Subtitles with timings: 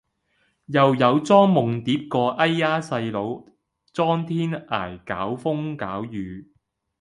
[0.65, 3.43] 又有莊夢蝶個哎呀細佬
[3.93, 6.47] 莊天涯搞風搞雨